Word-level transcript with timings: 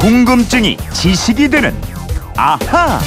궁금증이 0.00 0.78
지식이 0.94 1.50
되는 1.50 1.74
아하. 2.34 2.98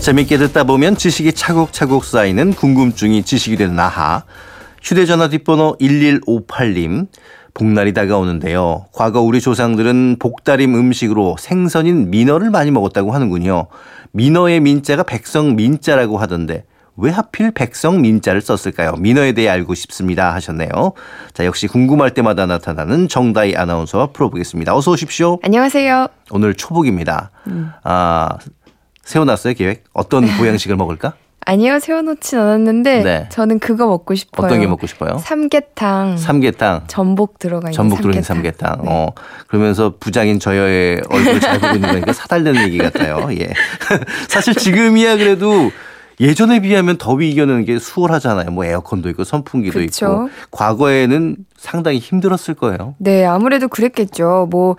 재밌게 0.00 0.38
듣다 0.38 0.62
보면 0.62 0.96
지식이 0.96 1.32
차곡차곡 1.32 2.04
쌓이는 2.04 2.52
궁금증이 2.54 3.24
지식이 3.24 3.56
되는 3.56 3.76
아하. 3.80 4.22
휴대전화 4.84 5.28
뒷번호 5.30 5.76
1158님. 5.80 7.08
복날이 7.54 7.92
다가오는데요. 7.92 8.86
과거 8.92 9.20
우리 9.20 9.40
조상들은 9.40 10.18
복다림 10.20 10.76
음식으로 10.76 11.34
생선인 11.40 12.08
민어를 12.08 12.50
많이 12.50 12.70
먹었다고 12.70 13.10
하는군요. 13.10 13.66
민어의 14.12 14.60
민자가 14.60 15.02
백성 15.02 15.56
민자라고 15.56 16.18
하던데 16.18 16.64
왜 16.96 17.10
하필 17.10 17.50
백성 17.50 18.00
민자를 18.02 18.40
썼을까요? 18.40 18.92
민어에 18.98 19.32
대해 19.32 19.48
알고 19.48 19.74
싶습니다 19.74 20.32
하셨네요. 20.34 20.68
자, 21.32 21.44
역시 21.44 21.66
궁금할 21.66 22.14
때마다 22.14 22.46
나타나는 22.46 23.08
정다희 23.08 23.56
아나운서와 23.56 24.08
풀어보겠습니다. 24.08 24.74
어서 24.76 24.92
오십시오. 24.92 25.38
안녕하세요. 25.42 26.06
오늘 26.30 26.54
초복입니다. 26.54 27.30
음. 27.48 27.72
아, 27.82 28.28
세워놨어요, 29.02 29.54
계획? 29.54 29.84
어떤 29.92 30.24
보양식을 30.38 30.76
먹을까? 30.76 31.14
아니요, 31.46 31.78
세워놓진 31.78 32.38
않았는데 32.38 33.02
네. 33.02 33.26
저는 33.30 33.58
그거 33.58 33.86
먹고 33.86 34.14
싶어요. 34.14 34.46
어떤 34.46 34.60
게 34.60 34.66
먹고 34.66 34.86
싶어요? 34.86 35.18
삼계탕. 35.18 36.16
삼계탕. 36.16 36.84
전복 36.86 37.38
들어가 37.38 37.68
있는 37.68 37.72
전복 37.76 37.98
들어있는 38.00 38.22
삼계탕. 38.22 38.78
네. 38.82 38.88
어, 38.90 39.12
그러면서 39.46 39.94
부장인 40.00 40.40
저여의 40.40 41.02
얼굴 41.10 41.40
잘 41.40 41.60
보고 41.60 41.74
있는 41.74 41.90
거니까 41.90 42.14
사달되는 42.14 42.62
얘기 42.62 42.78
같아요. 42.78 43.28
예. 43.32 43.52
사실 44.28 44.54
지금이야 44.54 45.18
그래도 45.18 45.70
예전에 46.20 46.60
비하면 46.60 46.96
더위 46.98 47.30
이겨내는 47.30 47.64
게 47.64 47.78
수월하잖아요. 47.78 48.50
뭐 48.50 48.64
에어컨도 48.64 49.08
있고 49.10 49.24
선풍기도 49.24 49.80
그쵸? 49.80 50.06
있고. 50.06 50.30
과거에는 50.50 51.36
상당히 51.56 51.98
힘들었을 51.98 52.54
거예요. 52.54 52.94
네, 52.98 53.24
아무래도 53.24 53.68
그랬겠죠. 53.68 54.48
뭐 54.50 54.76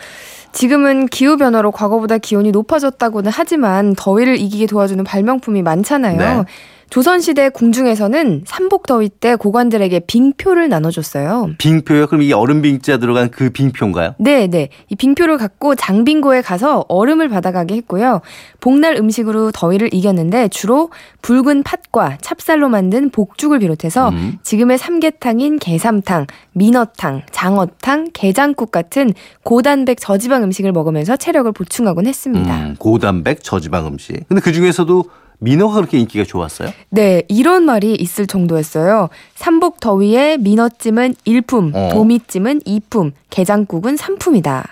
지금은 0.52 1.08
기후 1.08 1.36
변화로 1.38 1.72
과거보다 1.72 2.18
기온이 2.18 2.52
높아졌다고는 2.52 3.32
하지만 3.34 3.94
더위를 3.98 4.40
이기게 4.40 4.68
도와주는 4.68 5.04
발명품이 5.04 5.62
많잖아요. 5.62 6.18
네. 6.18 6.46
조선시대 6.90 7.50
궁중에서는 7.50 8.44
삼복더위 8.46 9.10
때 9.10 9.36
고관들에게 9.36 10.02
빙표를 10.02 10.70
나눠줬어요. 10.70 11.52
빙표요? 11.58 12.08
그럼 12.08 12.22
이 12.22 12.32
얼음 12.32 12.62
빙자 12.62 12.98
들어간 12.98 13.30
그 13.30 13.50
빙표인가요? 13.50 14.16
네, 14.20 14.48
네. 14.48 14.70
이 14.90 14.96
빙표를 14.96 15.38
갖고 15.38 15.76
장빙고에 15.76 16.42
가서 16.42 16.86
얼음을 16.88 17.28
받아가게 17.30 17.76
했고요. 17.76 18.22
복날 18.62 18.96
음식으로 18.96 19.52
더위를 19.52 19.94
이겼는데 19.94 20.48
주로 20.50 20.90
붉은 21.22 21.64
팥과 21.64 22.20
찹쌀로 22.22 22.70
만든 22.70 23.10
복죽을 23.10 23.60
비롯해서 23.60 24.10
음. 24.10 24.38
지금의 24.44 24.78
삼계탕인 24.78 25.60
게삼탕, 25.60 26.28
민어탕, 26.54 27.24
장어탕, 27.32 28.10
게장국 28.14 28.72
같은 28.72 29.14
고단백 29.44 30.00
저지방 30.00 30.44
음식을 30.44 30.72
먹으면서 30.72 31.18
체력을 31.18 31.52
보충하곤 31.52 32.08
했습니다. 32.08 32.58
음, 32.58 32.76
고단백 32.78 33.44
저지방 33.44 33.88
음식. 33.88 34.28
근데 34.28 34.42
그 34.42 34.54
중에서도 34.54 35.04
민어가 35.40 35.76
그렇게 35.76 36.00
인기가 36.00 36.24
좋았어요? 36.24 36.70
네, 36.90 37.24
이런 37.28 37.66
말이 37.66 37.94
있을 37.94 38.28
정도였어요. 38.28 39.10
삼복 39.36 39.80
더위에 39.80 40.38
민어찜은 40.38 41.16
일품, 41.26 41.72
어. 41.74 41.90
도미찜은 41.92 42.62
이품, 42.66 43.12
게장국은 43.30 43.98
삼품이다. 43.98 44.68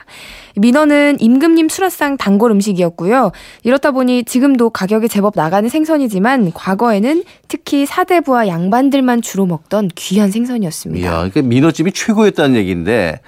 민어는 0.56 1.18
임금님 1.20 1.68
수라상 1.70 2.18
단골 2.18 2.52
음식이었고요. 2.52 3.32
이렇다 3.64 3.92
보니 3.92 4.24
지금도 4.24 4.70
가격이 4.70 5.10
제법 5.10 5.34
나가는 5.36 5.68
생선이지만 5.68 6.54
과거에는 6.54 7.24
특히 7.48 7.86
사대부와 7.86 8.48
양반들만 8.48 9.22
주로 9.22 9.46
먹던 9.46 9.90
귀한 9.96 10.30
생선이었습니다. 10.32 11.04
이야, 11.04 11.18
그러니까 11.18 11.42
민어찜이 11.42 11.92
최고였다는 11.92 12.56
얘기인데 12.56 13.20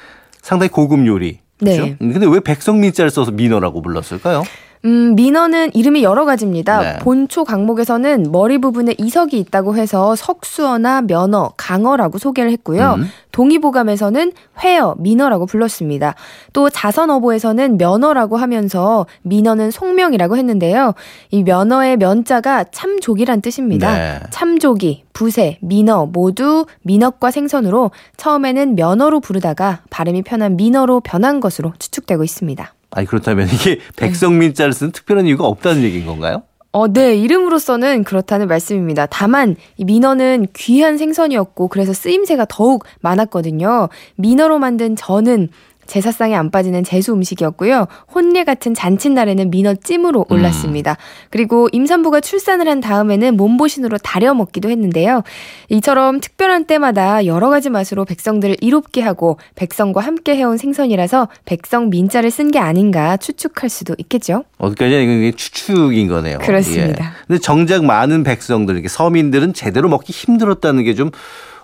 상당히 0.41 0.69
고급 0.69 1.05
요리. 1.07 1.39
그렇죠? 1.57 1.85
네. 1.85 1.95
근데 1.97 2.27
왜 2.27 2.39
백성민자를 2.39 3.09
써서 3.09 3.31
민어라고 3.31 3.81
불렀을까요? 3.81 4.43
음, 4.85 5.15
민어는 5.15 5.71
이름이 5.73 6.03
여러 6.03 6.25
가지입니다. 6.25 6.79
네. 6.79 6.99
본초 6.99 7.43
강목에서는 7.43 8.31
머리 8.31 8.59
부분에 8.59 8.93
이석이 8.97 9.39
있다고 9.39 9.75
해서 9.75 10.15
석수어나 10.15 11.01
면어, 11.01 11.51
강어라고 11.57 12.19
소개를 12.19 12.51
했고요. 12.51 12.95
음. 12.99 13.09
동의보감에서는 13.31 14.31
회어, 14.63 14.95
민어라고 14.99 15.47
불렀습니다. 15.47 16.13
또 16.53 16.69
자선어보에서는 16.69 17.77
면어라고 17.77 18.37
하면서 18.37 19.07
민어는 19.23 19.71
송명이라고 19.71 20.37
했는데요. 20.37 20.93
이 21.31 21.43
면어의 21.43 21.97
면자가 21.97 22.65
참족이란 22.65 23.41
뜻입니다. 23.41 23.91
네. 23.91 24.19
참족이, 24.29 25.03
부세, 25.13 25.57
민어 25.61 26.05
모두 26.05 26.65
민어과 26.83 27.31
생선으로 27.31 27.89
처음에는 28.17 28.75
면어로 28.75 29.19
부르다가 29.19 29.81
발음이 29.89 30.21
편한 30.21 30.55
민어로 30.55 30.99
변한 30.99 31.39
것으로 31.39 31.73
추측되고 31.79 32.23
있습니다. 32.23 32.74
아니 32.95 33.05
그렇다면 33.05 33.47
이게 33.53 33.79
백성민자를 33.97 34.73
쓴 34.73 34.91
특별한 34.91 35.27
이유가 35.27 35.45
없다는 35.45 35.83
얘기인 35.83 36.05
건가요? 36.05 36.43
어, 36.71 36.91
네. 36.91 37.15
이름으로서는 37.15 38.03
그렇다는 38.03 38.47
말씀입니다. 38.47 39.05
다만 39.05 39.55
이 39.77 39.85
민어는 39.85 40.47
귀한 40.53 40.97
생선이었고 40.97 41.67
그래서 41.69 41.93
쓰임새가 41.93 42.47
더욱 42.49 42.83
많았거든요. 43.01 43.87
민어로 44.15 44.59
만든 44.59 44.95
전은 44.95 45.49
제사상에 45.85 46.35
안 46.35 46.49
빠지는 46.49 46.83
제수 46.83 47.13
음식이었고요. 47.13 47.87
혼례 48.13 48.43
같은 48.43 48.73
잔칫날에는 48.73 49.51
민어 49.51 49.75
찜으로 49.75 50.25
음. 50.29 50.33
올랐습니다. 50.33 50.91
음. 50.91 51.27
그리고 51.29 51.69
임산부가 51.71 52.21
출산을 52.21 52.67
한 52.67 52.81
다음에는 52.81 53.37
몸보신으로 53.37 53.99
다려 53.99 54.33
먹기도 54.33 54.69
했는데요. 54.69 55.21
이처럼 55.69 56.19
특별한 56.19 56.65
때마다 56.65 57.25
여러 57.25 57.49
가지 57.49 57.69
맛으로 57.69 58.05
백성들을 58.05 58.57
이롭게 58.61 59.01
하고 59.01 59.37
백성과 59.53 60.01
함께 60.01 60.35
해온 60.35 60.57
생선이라서 60.57 61.27
백성 61.45 61.89
민자를 61.89 62.31
쓴 62.31 62.49
게 62.49 62.59
아닌가 62.59 63.17
추측할 63.17 63.69
수도 63.69 63.95
있겠죠. 63.97 64.43
어디까지나 64.57 65.01
이게 65.01 65.31
추측인 65.31 66.07
거네요. 66.07 66.39
그렇습니다. 66.39 67.05
예. 67.05 67.09
근데 67.27 67.39
정작 67.39 67.85
많은 67.85 68.23
백성들, 68.23 68.83
서민들은 68.87 69.53
제대로 69.53 69.87
먹기 69.89 70.11
힘들었다는 70.11 70.83
게 70.83 70.95
좀 70.95 71.11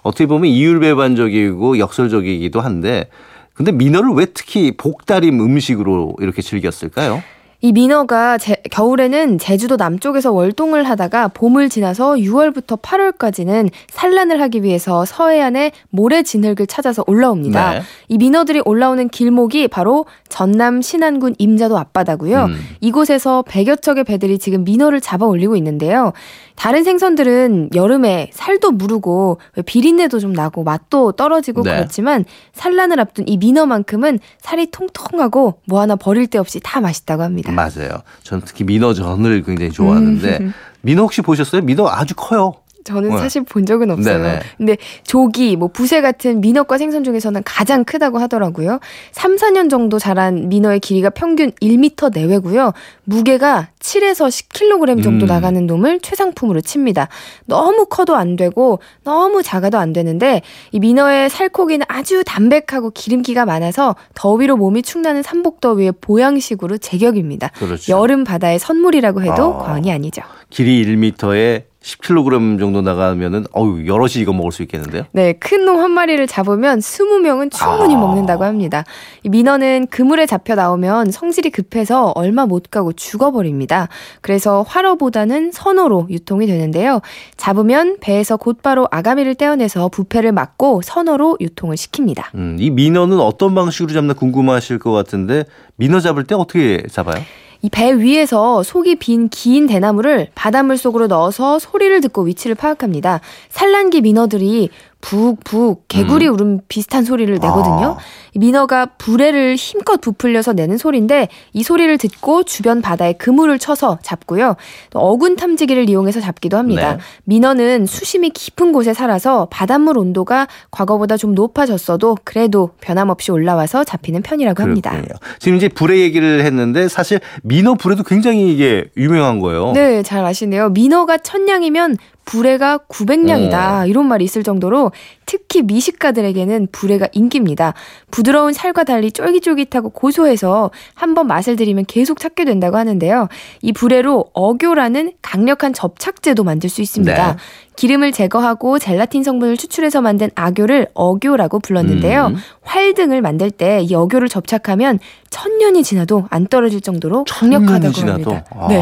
어떻게 0.03 0.25
보면 0.25 0.49
이율배반적이고 0.51 1.79
역설적이기도 1.79 2.59
한데 2.61 3.07
근데 3.53 3.71
민어를 3.71 4.11
왜 4.11 4.25
특히 4.25 4.75
복다림 4.75 5.39
음식으로 5.39 6.15
이렇게 6.19 6.41
즐겼을까요? 6.41 7.21
이 7.63 7.71
민어가 7.71 8.39
제, 8.39 8.55
겨울에는 8.71 9.37
제주도 9.37 9.75
남쪽에서 9.75 10.31
월동을 10.31 10.83
하다가 10.83 11.27
봄을 11.29 11.69
지나서 11.69 12.13
6월부터 12.15 12.81
8월까지는 12.81 13.69
산란을 13.87 14.41
하기 14.41 14.63
위해서 14.63 15.05
서해안의 15.05 15.71
모래 15.89 16.23
진흙을 16.23 16.65
찾아서 16.67 17.03
올라옵니다. 17.05 17.73
네. 17.73 17.81
이 18.07 18.17
민어들이 18.17 18.61
올라오는 18.65 19.07
길목이 19.09 19.67
바로 19.67 20.05
전남 20.27 20.81
신안군 20.81 21.35
임자도 21.37 21.77
앞바다고요. 21.77 22.45
음. 22.45 22.59
이곳에서 22.79 23.43
100여 23.47 23.79
척의 23.81 24.05
배들이 24.05 24.39
지금 24.39 24.63
민어를 24.63 24.99
잡아 24.99 25.27
올리고 25.27 25.55
있는데요. 25.55 26.13
다른 26.55 26.83
생선들은 26.83 27.71
여름에 27.75 28.29
살도 28.33 28.71
무르고 28.71 29.39
비린내도 29.65 30.19
좀 30.19 30.33
나고 30.33 30.63
맛도 30.63 31.11
떨어지고 31.11 31.63
네. 31.63 31.75
그렇지만 31.75 32.25
산란을 32.53 32.99
앞둔 32.99 33.27
이 33.27 33.37
민어만큼은 33.37 34.19
살이 34.39 34.69
통통하고 34.69 35.55
뭐 35.65 35.81
하나 35.81 35.95
버릴 35.95 36.27
데 36.27 36.37
없이 36.37 36.59
다 36.61 36.81
맛있다고 36.81 37.23
합니다. 37.23 37.50
맞아요. 37.53 38.01
저는 38.23 38.43
특히 38.45 38.63
민어 38.63 38.93
전을 38.93 39.43
굉장히 39.43 39.71
좋아하는데 39.71 40.37
음. 40.41 40.53
민어 40.81 41.03
혹시 41.03 41.21
보셨어요? 41.21 41.61
민어 41.61 41.87
아주 41.87 42.15
커요. 42.15 42.55
저는 42.83 43.09
네. 43.09 43.17
사실 43.17 43.43
본 43.43 43.65
적은 43.65 43.91
없어요. 43.91 44.17
네네. 44.17 44.39
근데 44.57 44.77
조기, 45.03 45.55
뭐 45.55 45.67
부세 45.67 46.01
같은 46.01 46.41
민어과 46.41 46.77
생선 46.77 47.03
중에서는 47.03 47.41
가장 47.45 47.83
크다고 47.83 48.19
하더라고요. 48.19 48.79
3, 49.11 49.35
4년 49.35 49.69
정도 49.69 49.99
자란 49.99 50.49
민어의 50.49 50.79
길이가 50.79 51.09
평균 51.09 51.51
1m 51.61 52.13
내외고요. 52.13 52.73
무게가 53.03 53.69
7에서 53.79 54.27
10kg 54.27 55.03
정도 55.03 55.25
음. 55.25 55.27
나가는 55.27 55.65
놈을 55.65 55.99
최상품으로 56.01 56.61
칩니다. 56.61 57.09
너무 57.45 57.85
커도 57.85 58.15
안 58.15 58.35
되고 58.35 58.79
너무 59.03 59.43
작아도 59.43 59.77
안 59.77 59.93
되는데 59.93 60.41
이 60.71 60.79
민어의 60.79 61.29
살코기는 61.29 61.85
아주 61.89 62.23
담백하고 62.25 62.91
기름기가 62.91 63.45
많아서 63.45 63.95
더위로 64.15 64.57
몸이 64.57 64.83
축나는 64.83 65.23
삼복더위의 65.23 65.93
보양식으로 66.01 66.77
제격입니다. 66.77 67.49
그렇죠. 67.55 67.91
여름 67.91 68.23
바다의 68.23 68.59
선물이라고 68.59 69.21
해도 69.23 69.55
아. 69.55 69.63
과언이 69.63 69.91
아니죠. 69.91 70.21
길이 70.49 70.85
1m에 70.85 71.70
10kg 71.83 72.59
정도 72.59 72.81
나가면은 72.81 73.45
어유 73.57 73.87
여럿이 73.87 74.13
이거 74.17 74.33
먹을 74.33 74.51
수 74.51 74.61
있겠는데요? 74.61 75.03
네, 75.11 75.33
큰 75.33 75.65
놈 75.65 75.81
한 75.81 75.91
마리를 75.91 76.25
잡으면 76.27 76.79
20명은 76.79 77.51
충분히 77.51 77.95
아. 77.95 77.99
먹는다고 77.99 78.43
합니다. 78.43 78.83
이 79.23 79.29
민어는 79.29 79.87
그물에 79.87 80.25
잡혀 80.27 80.53
나오면 80.53 81.09
성질이 81.11 81.49
급해서 81.49 82.11
얼마 82.15 82.45
못 82.45 82.69
가고 82.69 82.93
죽어버립니다. 82.93 83.87
그래서 84.21 84.61
활어보다는 84.67 85.51
선어로 85.51 86.07
유통이 86.09 86.45
되는데요. 86.45 87.01
잡으면 87.37 87.97
배에서 87.99 88.37
곧바로 88.37 88.87
아가미를 88.91 89.33
떼어내서 89.35 89.89
부패를 89.89 90.33
막고 90.33 90.81
선어로 90.83 91.37
유통을 91.41 91.77
시킵니다. 91.77 92.25
음, 92.35 92.57
이 92.59 92.69
민어는 92.69 93.19
어떤 93.19 93.55
방식으로 93.55 93.91
잡나 93.93 94.13
궁금하실 94.13 94.77
것 94.79 94.91
같은데 94.91 95.45
민어 95.77 95.99
잡을 95.99 96.25
때 96.25 96.35
어떻게 96.35 96.83
잡아요? 96.91 97.23
이 97.63 97.69
배 97.69 97.93
위에서 97.93 98.63
속이 98.63 98.95
빈 98.95 99.29
긴 99.29 99.67
대나무를 99.67 100.29
바닷물 100.33 100.77
속으로 100.77 101.07
넣어서 101.07 101.59
소리를 101.59 102.01
듣고 102.01 102.23
위치를 102.23 102.55
파악합니다. 102.55 103.21
산란기 103.49 104.01
민어들이 104.01 104.69
북북 105.01 105.87
개구리 105.87 106.27
음. 106.27 106.33
울음 106.33 106.59
비슷한 106.67 107.03
소리를 107.03 107.33
내거든요. 107.33 107.97
아. 107.97 108.39
민어가 108.39 108.85
불에를 108.97 109.55
힘껏 109.55 109.99
부풀려서 109.99 110.53
내는 110.53 110.77
소리인데 110.77 111.27
이 111.53 111.63
소리를 111.63 111.97
듣고 111.97 112.43
주변 112.43 112.81
바다에 112.81 113.13
그물을 113.13 113.57
쳐서 113.59 113.99
잡고요. 114.01 114.55
또 114.91 114.99
어군 114.99 115.35
탐지기를 115.35 115.89
이용해서 115.89 116.21
잡기도 116.21 116.57
합니다. 116.57 116.93
네. 116.93 116.99
민어는 117.25 117.85
수심이 117.87 118.29
깊은 118.29 118.71
곳에 118.71 118.93
살아서 118.93 119.47
바닷물 119.51 119.97
온도가 119.97 120.47
과거보다 120.69 121.17
좀 121.17 121.35
높아졌어도 121.35 122.17
그래도 122.23 122.69
변함없이 122.79 123.31
올라와서 123.31 123.83
잡히는 123.83 124.21
편이라고 124.21 124.63
합니다. 124.63 124.91
그렇군요. 124.91 125.15
지금 125.39 125.57
이제 125.57 125.67
불의 125.67 126.01
얘기를 126.01 126.45
했는데 126.45 126.87
사실 126.87 127.19
민어 127.43 127.73
불에도 127.73 128.03
굉장히 128.03 128.53
이게 128.53 128.85
유명한 128.95 129.39
거예요. 129.39 129.73
네, 129.73 130.03
잘 130.03 130.23
아시네요. 130.23 130.69
민어가 130.69 131.17
천냥이면 131.17 131.97
불에가 132.25 132.79
900냥이다. 132.89 133.83
어. 133.83 133.85
이런 133.85 134.07
말이 134.07 134.23
있을 134.23 134.43
정도로 134.43 134.91
특히 135.25 135.61
미식가들에게는 135.61 136.67
불에가 136.71 137.07
인기입니다. 137.13 137.73
부드러운 138.11 138.53
살과 138.53 138.83
달리 138.83 139.11
쫄깃쫄깃하고 139.11 139.89
고소해서 139.89 140.71
한번 140.93 141.27
맛을 141.27 141.55
들이면 141.55 141.85
계속 141.87 142.19
찾게 142.19 142.45
된다고 142.45 142.77
하는데요. 142.77 143.27
이 143.61 143.71
불에로 143.73 144.25
어교라는 144.33 145.13
강력한 145.21 145.73
접착제도 145.73 146.43
만들 146.43 146.69
수 146.69 146.81
있습니다. 146.81 147.31
네. 147.33 147.37
기름을 147.77 148.11
제거하고 148.11 148.77
젤라틴 148.79 149.23
성분을 149.23 149.57
추출해서 149.57 150.01
만든 150.01 150.29
아교를 150.35 150.87
어교라고 150.93 151.59
불렀는데요. 151.59 152.27
음. 152.27 152.35
활 152.61 152.93
등을 152.93 153.21
만들 153.21 153.49
때 153.49 153.81
이 153.81 153.95
어교를 153.95 154.29
접착하면 154.29 154.99
천년이 155.29 155.83
지나도 155.83 156.27
안 156.29 156.47
떨어질 156.47 156.81
정도로 156.81 157.25
강력하다고 157.29 158.09
합니다. 158.09 158.43
아. 158.51 158.67
네. 158.69 158.81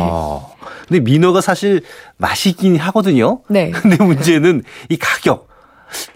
근데 0.87 0.99
민어가 1.01 1.41
사실 1.41 1.81
맛있긴 2.17 2.77
하거든요. 2.77 3.41
네. 3.47 3.69
근데 3.75 4.03
문제는 4.03 4.63
이 4.89 4.97
가격. 4.97 5.48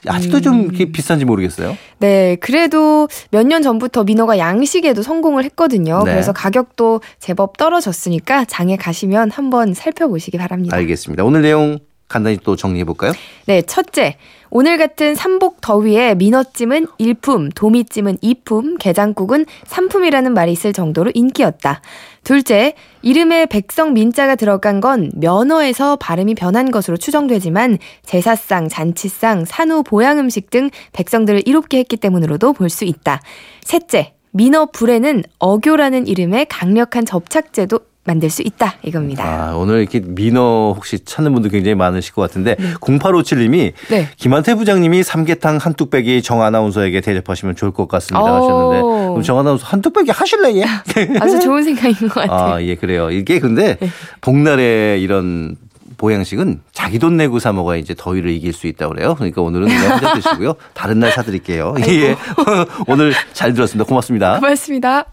아직도 0.08 0.38
음. 0.38 0.42
좀 0.42 0.62
이렇게 0.64 0.86
비싼지 0.92 1.26
모르겠어요. 1.26 1.78
네, 2.00 2.36
그래도 2.40 3.08
몇 3.32 3.44
년 3.44 3.62
전부터 3.62 4.04
민어가 4.06 4.38
양식에도 4.38 5.02
성공을 5.04 5.44
했거든요. 5.46 6.04
네. 6.06 6.12
그래서 6.12 6.32
가격도 6.32 7.02
제법 7.20 7.58
떨어졌으니까 7.58 8.46
장에 8.46 8.78
가시면 8.78 9.32
한번 9.32 9.74
살펴보시기 9.74 10.38
바랍니다. 10.38 10.76
알겠습니다. 10.78 11.24
오늘 11.24 11.42
내용 11.42 11.80
간단히 12.08 12.38
또 12.44 12.56
정리해 12.56 12.84
볼까요? 12.86 13.12
네, 13.48 13.62
첫째. 13.64 14.18
오늘 14.52 14.78
같은 14.78 15.16
삼복 15.16 15.62
더위에 15.62 16.14
민어찜은 16.14 16.86
일품, 17.00 17.50
도미찜은 17.50 18.20
이품, 18.22 18.78
게장국은 18.78 19.48
삼품이라는 19.66 20.32
말이 20.34 20.52
있을 20.52 20.74
정도로 20.74 21.10
인기였다. 21.16 21.82
둘째, 22.24 22.76
이름에 23.02 23.48
백성 23.48 23.94
민자가 23.94 24.36
들어간 24.36 24.80
건 24.80 25.12
면어에서 25.16 25.96
발음이 25.96 26.36
변한 26.36 26.70
것으로 26.70 26.98
추정되지만 26.98 27.80
제사상, 28.06 28.70
잔치상, 28.70 29.46
산후 29.46 29.82
보양 29.82 30.20
음식 30.20 30.52
등 30.52 30.70
백성들을 30.94 31.42
이롭게 31.48 31.80
했기 31.80 31.98
때문으로도 31.98 32.54
볼 32.54 32.70
수 32.70 32.86
있다. 32.86 33.22
셋째, 33.64 34.14
민어 34.32 34.68
불에는 34.68 35.24
어교라는 35.40 36.08
이름의 36.08 36.46
강력한 36.50 37.06
접착제도 37.06 37.80
만들 38.06 38.30
수 38.30 38.42
있다 38.42 38.76
이겁니다. 38.84 39.24
아, 39.24 39.56
오늘 39.56 39.80
이렇게 39.80 40.02
민어 40.02 40.74
혹시 40.76 41.00
찾는 41.04 41.34
분들 41.34 41.52
굉장히 41.52 41.76
많으실 41.76 42.14
것 42.14 42.22
같은데 42.22 42.56
네. 42.60 42.74
0857님이 42.76 43.74
네. 43.90 44.10
김한태 44.18 44.56
부장님이 44.56 45.04
삼계탕 45.04 45.58
한 45.58 45.74
뚝배기 45.74 46.22
정 46.22 46.42
아나운서에게 46.42 47.02
대접하시면 47.02 47.56
좋을 47.56 47.72
것 47.72 47.88
같습니다 47.88 48.24
오. 48.24 48.36
하셨는데 48.36 48.82
그럼 49.10 49.22
정 49.24 49.40
아나운서 49.40 49.66
한 49.66 49.82
뚝배기 49.82 50.12
하실래요? 50.12 50.66
아주 51.22 51.40
좋은 51.40 51.64
생각인 51.64 52.10
것 52.10 52.22
같아요. 52.22 52.54
아, 52.56 52.62
예, 52.62 52.76
그래요. 52.76 53.10
이게 53.12 53.40
근데 53.40 53.78
네. 53.80 53.90
복날에 54.22 54.98
이런 55.00 55.56
보양식은 55.98 56.62
자기 56.74 57.00
돈 57.00 57.16
내고 57.16 57.40
사 57.40 57.54
먹어야 57.54 57.78
이제 57.78 57.94
더위를 57.98 58.32
이길 58.32 58.52
수 58.52 58.68
있다고 58.68 58.94
그래요. 58.94 59.16
그러니까 59.16 59.42
오늘은 59.42 59.68
그냥 59.68 59.92
혼자 59.94 60.14
드시고요. 60.14 60.56
다른 60.74 61.00
날 61.00 61.12
사드릴게요. 61.12 61.76
예. 61.88 62.18
오늘 62.88 63.14
잘 63.32 63.54
들었습니다. 63.54 63.88
고맙습니다. 63.88 64.36
고맙습니다. 64.40 65.06